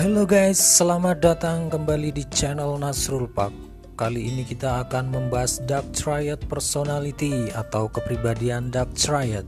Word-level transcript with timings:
Halo 0.00 0.24
guys, 0.24 0.56
selamat 0.56 1.20
datang 1.20 1.68
kembali 1.68 2.16
di 2.16 2.24
channel 2.32 2.80
Nasrul 2.80 3.28
Pak. 3.28 3.52
Kali 4.00 4.32
ini 4.32 4.48
kita 4.48 4.88
akan 4.88 5.12
membahas 5.12 5.60
Dark 5.68 5.92
Triad 5.92 6.40
Personality 6.48 7.52
atau 7.52 7.84
kepribadian 7.92 8.72
Dark 8.72 8.96
Triad. 8.96 9.44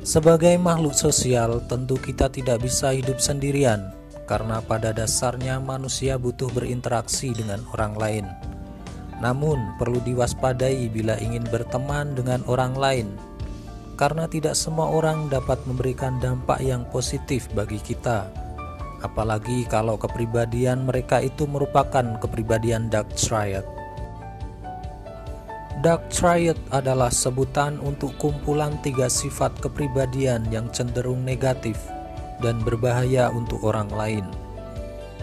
Sebagai 0.00 0.56
makhluk 0.56 0.96
sosial, 0.96 1.60
tentu 1.68 2.00
kita 2.00 2.32
tidak 2.32 2.64
bisa 2.64 2.96
hidup 2.96 3.20
sendirian 3.20 3.92
karena 4.24 4.64
pada 4.64 4.96
dasarnya 4.96 5.60
manusia 5.60 6.16
butuh 6.16 6.48
berinteraksi 6.48 7.36
dengan 7.36 7.60
orang 7.76 8.00
lain. 8.00 8.26
Namun, 9.20 9.76
perlu 9.76 10.00
diwaspadai 10.08 10.88
bila 10.88 11.20
ingin 11.20 11.44
berteman 11.52 12.16
dengan 12.16 12.40
orang 12.48 12.72
lain 12.80 13.12
karena 14.00 14.24
tidak 14.24 14.56
semua 14.56 14.88
orang 14.88 15.28
dapat 15.28 15.60
memberikan 15.68 16.16
dampak 16.16 16.64
yang 16.64 16.88
positif 16.88 17.44
bagi 17.52 17.76
kita. 17.76 18.47
Apalagi 19.00 19.62
kalau 19.70 19.94
kepribadian 19.94 20.86
mereka 20.86 21.22
itu 21.22 21.46
merupakan 21.46 22.18
kepribadian 22.18 22.90
Dark 22.90 23.14
Triad. 23.14 23.62
Dark 25.78 26.10
Triad 26.10 26.58
adalah 26.74 27.06
sebutan 27.06 27.78
untuk 27.78 28.10
kumpulan 28.18 28.74
tiga 28.82 29.06
sifat 29.06 29.54
kepribadian 29.62 30.42
yang 30.50 30.66
cenderung 30.74 31.22
negatif 31.22 31.78
dan 32.42 32.58
berbahaya 32.66 33.30
untuk 33.30 33.62
orang 33.62 33.86
lain. 33.94 34.26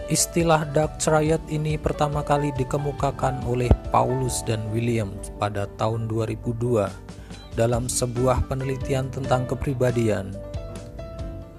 Istilah 0.05 0.69
Dark 0.69 1.01
Triad 1.01 1.41
ini 1.49 1.81
pertama 1.81 2.21
kali 2.21 2.53
dikemukakan 2.55 3.43
oleh 3.49 3.67
Paulus 3.89 4.45
dan 4.45 4.61
William 4.69 5.11
pada 5.41 5.65
tahun 5.81 6.07
2002 6.07 6.87
dalam 7.57 7.89
sebuah 7.89 8.45
penelitian 8.45 9.09
tentang 9.09 9.49
kepribadian. 9.49 10.31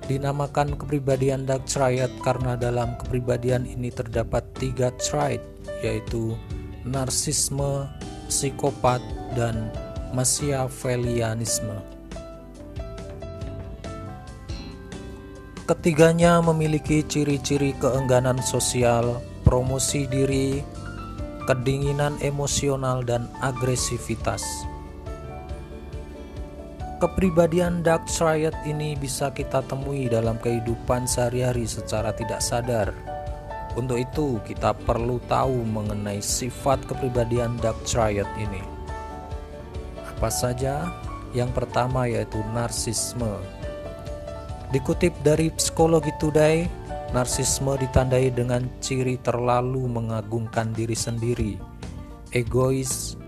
Dinamakan 0.06 0.78
kepribadian 0.78 1.50
dark 1.50 1.66
triad 1.66 2.14
karena 2.22 2.54
dalam 2.54 2.94
kepribadian 2.94 3.66
ini 3.66 3.90
terdapat 3.90 4.46
tiga 4.54 4.94
trait 5.02 5.42
yaitu 5.82 6.38
narsisme, 6.86 7.90
psikopat, 8.30 9.02
dan 9.34 9.74
machiavellianisme. 10.14 11.74
Ketiganya 15.66 16.38
memiliki 16.38 17.02
ciri-ciri 17.02 17.74
keengganan 17.82 18.38
sosial, 18.38 19.18
promosi 19.42 20.06
diri, 20.06 20.62
kedinginan 21.50 22.14
emosional, 22.22 23.02
dan 23.02 23.26
agresivitas. 23.42 24.46
Kepribadian 26.96 27.84
dark 27.84 28.08
triad 28.08 28.56
ini 28.64 28.96
bisa 28.96 29.28
kita 29.28 29.60
temui 29.68 30.08
dalam 30.08 30.40
kehidupan 30.40 31.04
sehari-hari 31.04 31.68
secara 31.68 32.08
tidak 32.16 32.40
sadar. 32.40 32.88
Untuk 33.76 34.00
itu, 34.00 34.40
kita 34.48 34.72
perlu 34.72 35.20
tahu 35.28 35.60
mengenai 35.68 36.24
sifat 36.24 36.80
kepribadian 36.88 37.60
dark 37.60 37.76
triad 37.84 38.24
ini. 38.40 38.64
Apa 40.16 40.32
saja? 40.32 40.88
Yang 41.36 41.52
pertama 41.52 42.08
yaitu 42.08 42.40
narsisme. 42.56 43.44
Dikutip 44.72 45.12
dari 45.20 45.52
Psikologi 45.52 46.16
Today, 46.16 46.64
narsisme 47.12 47.76
ditandai 47.76 48.32
dengan 48.32 48.64
ciri 48.80 49.20
terlalu 49.20 49.84
mengagungkan 49.84 50.72
diri 50.72 50.96
sendiri, 50.96 51.60
egois, 52.32 53.20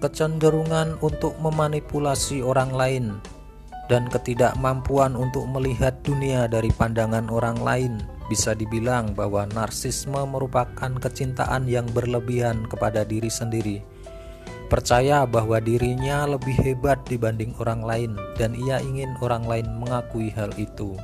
kecenderungan 0.00 0.96
untuk 1.04 1.36
memanipulasi 1.38 2.40
orang 2.40 2.72
lain, 2.72 3.04
dan 3.92 4.08
ketidakmampuan 4.08 5.12
untuk 5.12 5.44
melihat 5.46 5.92
dunia 6.00 6.48
dari 6.48 6.72
pandangan 6.72 7.28
orang 7.28 7.60
lain. 7.60 7.94
Bisa 8.30 8.54
dibilang 8.54 9.10
bahwa 9.12 9.42
narsisme 9.50 10.22
merupakan 10.22 10.90
kecintaan 11.02 11.66
yang 11.66 11.84
berlebihan 11.90 12.62
kepada 12.70 13.02
diri 13.02 13.26
sendiri. 13.26 13.82
Percaya 14.70 15.26
bahwa 15.26 15.58
dirinya 15.58 16.30
lebih 16.30 16.54
hebat 16.62 17.02
dibanding 17.10 17.58
orang 17.58 17.82
lain, 17.82 18.12
dan 18.38 18.54
ia 18.54 18.78
ingin 18.78 19.18
orang 19.18 19.42
lain 19.42 19.66
mengakui 19.82 20.30
hal 20.30 20.54
itu. 20.54 20.94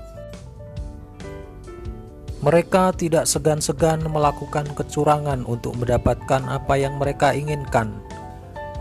Mereka 2.46 2.94
tidak 2.94 3.26
segan-segan 3.26 4.06
melakukan 4.06 4.70
kecurangan 4.78 5.42
untuk 5.50 5.74
mendapatkan 5.74 6.46
apa 6.46 6.78
yang 6.78 6.94
mereka 6.94 7.34
inginkan, 7.34 8.06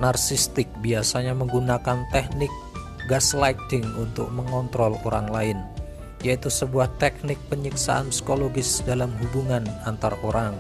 narsistik 0.04 0.68
biasanya 0.84 1.32
menggunakan 1.32 2.04
teknik 2.12 2.52
gaslighting 3.06 3.86
untuk 3.96 4.28
mengontrol 4.34 4.98
orang 5.06 5.30
lain, 5.30 5.58
yaitu 6.26 6.50
sebuah 6.50 6.90
teknik 6.98 7.38
penyiksaan 7.48 8.10
psikologis 8.10 8.82
dalam 8.84 9.14
hubungan 9.22 9.64
antar 9.86 10.18
orang, 10.26 10.58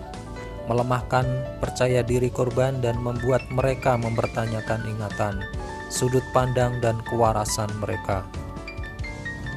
melemahkan 0.69 1.25
percaya 1.57 2.05
diri 2.05 2.29
korban 2.29 2.77
dan 2.85 3.01
membuat 3.01 3.41
mereka 3.49 3.97
mempertanyakan 3.97 4.81
ingatan, 4.85 5.41
sudut 5.89 6.23
pandang 6.31 6.77
dan 6.85 7.01
kewarasan 7.09 7.69
mereka. 7.81 8.25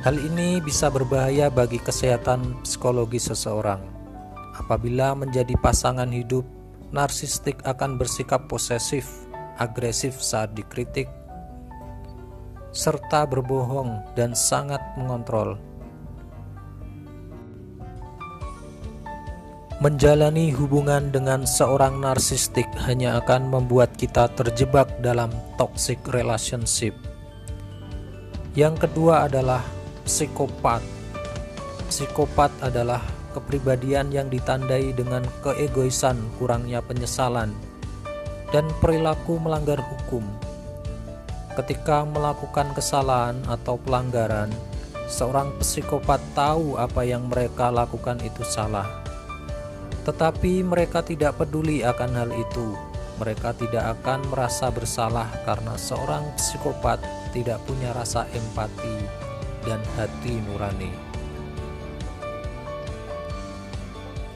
Hal 0.07 0.17
ini 0.17 0.63
bisa 0.63 0.89
berbahaya 0.89 1.53
bagi 1.53 1.77
kesehatan 1.83 2.65
psikologi 2.65 3.21
seseorang. 3.21 3.83
Apabila 4.57 5.13
menjadi 5.13 5.53
pasangan 5.61 6.09
hidup, 6.09 6.47
narsistik 6.89 7.61
akan 7.69 8.01
bersikap 8.01 8.49
posesif 8.49 9.28
agresif 9.59 10.17
saat 10.23 10.55
dikritik, 10.55 11.11
serta 12.71 13.27
berbohong 13.27 14.01
dan 14.15 14.33
sangat 14.33 14.81
mengontrol. 14.95 15.59
Menjalani 19.79 20.51
hubungan 20.51 21.15
dengan 21.15 21.47
seorang 21.47 22.03
narsistik 22.03 22.67
hanya 22.83 23.23
akan 23.23 23.47
membuat 23.47 23.95
kita 23.95 24.27
terjebak 24.35 24.91
dalam 24.99 25.31
toxic 25.55 26.03
relationship. 26.11 26.99
Yang 28.59 28.91
kedua 28.91 29.31
adalah 29.31 29.63
psikopat. 30.03 30.83
Psikopat 31.87 32.51
adalah 32.59 32.99
kepribadian 33.39 34.11
yang 34.11 34.27
ditandai 34.27 34.91
dengan 34.99 35.23
keegoisan, 35.47 36.19
kurangnya 36.43 36.83
penyesalan, 36.83 37.55
dan 38.53 38.69
perilaku 38.81 39.37
melanggar 39.37 39.81
hukum. 39.81 40.25
Ketika 41.59 42.07
melakukan 42.07 42.71
kesalahan 42.73 43.43
atau 43.51 43.77
pelanggaran, 43.83 44.49
seorang 45.11 45.51
psikopat 45.59 46.23
tahu 46.37 46.79
apa 46.79 47.03
yang 47.03 47.27
mereka 47.27 47.73
lakukan 47.73 48.21
itu 48.23 48.47
salah. 48.47 48.87
Tetapi 50.07 50.63
mereka 50.63 51.03
tidak 51.03 51.37
peduli 51.37 51.83
akan 51.83 52.11
hal 52.15 52.31
itu. 52.33 52.79
Mereka 53.19 53.59
tidak 53.59 53.99
akan 53.99 54.23
merasa 54.31 54.71
bersalah 54.71 55.27
karena 55.43 55.75
seorang 55.75 56.23
psikopat 56.39 57.03
tidak 57.35 57.59
punya 57.67 57.91
rasa 57.91 58.31
empati 58.31 58.97
dan 59.67 59.83
hati 59.99 60.39
nurani. 60.47 61.08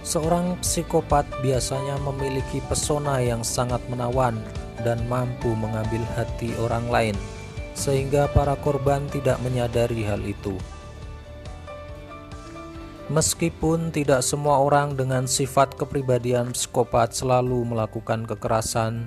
Seorang 0.02 0.58
psikopat 0.58 1.22
biasanya 1.46 1.94
memiliki 2.02 2.58
pesona 2.66 3.22
yang 3.22 3.46
sangat 3.46 3.78
menawan 3.86 4.34
dan 4.82 4.98
mampu 5.06 5.54
mengambil 5.54 6.02
hati 6.18 6.50
orang 6.58 6.90
lain, 6.90 7.16
sehingga 7.78 8.26
para 8.34 8.58
korban 8.58 9.06
tidak 9.14 9.38
menyadari 9.46 10.02
hal 10.02 10.18
itu. 10.26 10.58
Meskipun 13.14 13.94
tidak 13.94 14.27
semua 14.27 14.59
orang 14.59 14.98
dengan 14.98 15.30
sifat 15.30 15.78
kepribadian 15.78 16.50
psikopat 16.50 17.15
selalu 17.15 17.62
melakukan 17.62 18.27
kekerasan, 18.27 19.06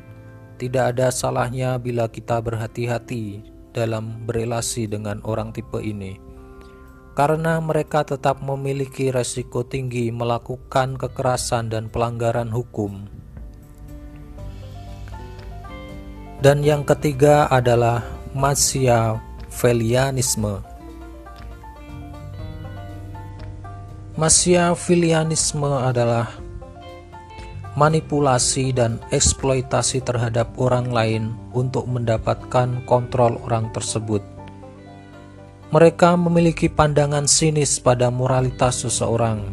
tidak 0.56 0.96
ada 0.96 1.12
salahnya 1.12 1.75
bila 1.75 2.08
kita 2.08 2.40
berhati-hati 2.40 3.44
dalam 3.75 4.24
berelasi 4.24 4.88
dengan 4.88 5.20
orang 5.28 5.52
tipe 5.52 5.84
ini 5.84 6.25
karena 7.16 7.64
mereka 7.64 8.04
tetap 8.04 8.44
memiliki 8.44 9.08
resiko 9.08 9.64
tinggi 9.64 10.12
melakukan 10.12 11.00
kekerasan 11.00 11.72
dan 11.72 11.88
pelanggaran 11.88 12.52
hukum. 12.52 13.08
Dan 16.44 16.60
yang 16.62 16.84
ketiga 16.84 17.48
adalah 17.48 18.04
Machiavellianisme. 18.36 20.60
Machiavellianisme 24.20 25.72
adalah 25.72 26.28
manipulasi 27.80 28.76
dan 28.76 29.00
eksploitasi 29.16 30.04
terhadap 30.04 30.52
orang 30.60 30.92
lain 30.92 31.32
untuk 31.56 31.88
mendapatkan 31.88 32.84
kontrol 32.84 33.40
orang 33.48 33.72
tersebut 33.72 34.35
mereka 35.74 36.14
memiliki 36.14 36.70
pandangan 36.70 37.26
sinis 37.26 37.82
pada 37.82 38.14
moralitas 38.14 38.86
seseorang 38.86 39.50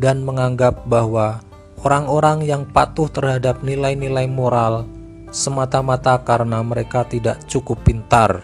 dan 0.00 0.24
menganggap 0.24 0.88
bahwa 0.88 1.44
orang-orang 1.84 2.48
yang 2.48 2.62
patuh 2.64 3.06
terhadap 3.12 3.60
nilai-nilai 3.60 4.24
moral 4.26 4.88
semata-mata 5.34 6.16
karena 6.22 6.62
mereka 6.62 7.04
tidak 7.04 7.42
cukup 7.50 7.82
pintar. 7.84 8.42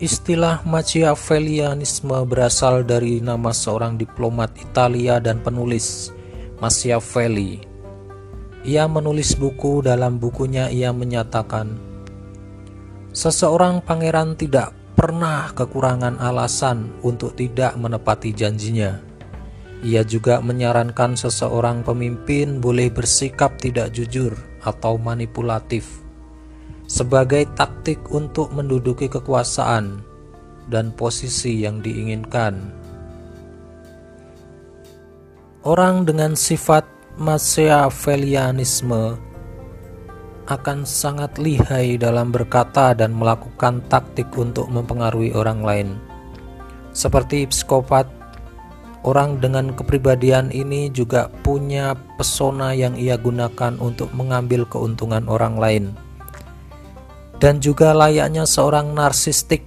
Istilah 0.00 0.64
Machiavellianisme 0.64 2.24
berasal 2.24 2.88
dari 2.88 3.20
nama 3.20 3.52
seorang 3.52 4.00
diplomat 4.00 4.56
Italia 4.56 5.20
dan 5.20 5.44
penulis, 5.44 6.08
Machiavelli. 6.56 7.60
Ia 8.64 8.88
menulis 8.88 9.36
buku 9.36 9.84
dalam 9.84 10.16
bukunya 10.16 10.72
ia 10.72 10.88
menyatakan, 10.92 11.89
Seseorang 13.10 13.82
pangeran 13.82 14.38
tidak 14.38 14.70
pernah 14.94 15.50
kekurangan 15.50 16.22
alasan 16.22 16.94
untuk 17.02 17.34
tidak 17.34 17.74
menepati 17.74 18.30
janjinya. 18.30 19.02
Ia 19.80 20.04
juga 20.04 20.44
menyarankan 20.44 21.16
seseorang 21.16 21.82
pemimpin 21.82 22.60
boleh 22.60 22.92
bersikap 22.92 23.56
tidak 23.58 23.96
jujur 23.96 24.36
atau 24.60 25.00
manipulatif 25.00 26.04
sebagai 26.90 27.46
taktik 27.54 28.02
untuk 28.10 28.50
menduduki 28.50 29.06
kekuasaan 29.06 30.02
dan 30.66 30.90
posisi 30.90 31.62
yang 31.62 31.78
diinginkan. 31.78 32.58
Orang 35.62 36.02
dengan 36.02 36.34
sifat 36.34 36.82
Machiavellianisme 37.14 39.29
akan 40.50 40.82
sangat 40.82 41.38
lihai 41.38 41.94
dalam 41.94 42.34
berkata 42.34 42.90
dan 42.92 43.14
melakukan 43.14 43.78
taktik 43.86 44.26
untuk 44.34 44.66
mempengaruhi 44.66 45.30
orang 45.30 45.62
lain. 45.62 45.88
Seperti 46.90 47.46
psikopat, 47.46 48.10
orang 49.06 49.38
dengan 49.38 49.70
kepribadian 49.70 50.50
ini 50.50 50.90
juga 50.90 51.30
punya 51.46 51.94
pesona 52.18 52.74
yang 52.74 52.98
ia 52.98 53.14
gunakan 53.14 53.78
untuk 53.78 54.10
mengambil 54.10 54.66
keuntungan 54.66 55.30
orang 55.30 55.54
lain 55.54 55.84
dan 57.40 57.58
juga 57.58 57.96
layaknya 57.96 58.44
seorang 58.44 58.92
narsistik, 58.92 59.64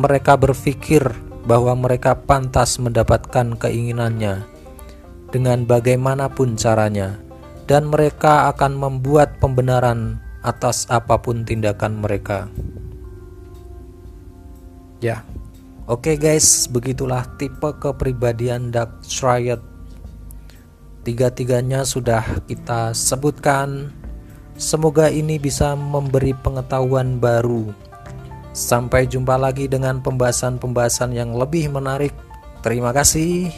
mereka 0.00 0.40
berpikir 0.40 1.04
bahwa 1.44 1.76
mereka 1.76 2.16
pantas 2.16 2.80
mendapatkan 2.80 3.52
keinginannya 3.60 4.48
dengan 5.28 5.68
bagaimanapun 5.68 6.56
caranya, 6.56 7.20
dan 7.66 7.90
mereka 7.90 8.50
akan 8.52 8.78
membuat 8.78 9.38
pembenaran 9.38 10.18
atas 10.42 10.86
apa 10.90 11.18
pun 11.18 11.46
tindakan 11.46 12.02
mereka. 12.02 12.50
Ya, 15.02 15.26
oke 15.90 16.12
okay 16.12 16.16
guys, 16.18 16.70
begitulah 16.70 17.26
tipe 17.38 17.70
kepribadian 17.78 18.70
Dark 18.70 19.02
Triad. 19.06 19.62
Tiga-tiganya 21.02 21.82
sudah 21.82 22.22
kita 22.46 22.94
sebutkan 22.94 23.90
Semoga 24.62 25.08
ini 25.08 25.40
bisa 25.40 25.72
memberi 25.74 26.36
pengetahuan 26.38 27.16
baru. 27.16 27.72
Sampai 28.54 29.10
jumpa 29.10 29.40
lagi 29.40 29.64
dengan 29.66 29.98
pembahasan-pembahasan 30.04 31.16
yang 31.16 31.32
lebih 31.32 31.72
menarik. 31.72 32.12
Terima 32.62 32.94
kasih. 32.94 33.48